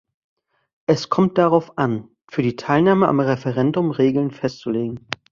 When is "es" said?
0.87-1.09